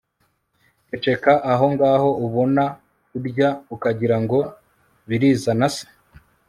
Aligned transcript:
ceceka 0.89 1.33
aho 1.51 1.65
ngaho, 1.73 2.09
ubona 2.25 2.63
urya 3.17 3.49
ukagira 3.73 4.15
ngo 4.23 4.37
birizana 5.07 5.67
se! 5.75 5.85